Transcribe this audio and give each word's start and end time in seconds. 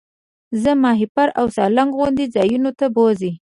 زه 0.61 0.71
ماهیپر 0.83 1.27
او 1.39 1.45
سالنګ 1.55 1.91
غوندې 1.97 2.25
ځایونو 2.35 2.71
ته 2.79 2.85
بوځئ. 2.95 3.31